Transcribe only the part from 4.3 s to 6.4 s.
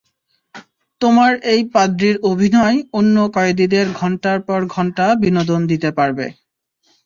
পর ঘণ্টা বিনোদন দিতে পারবে।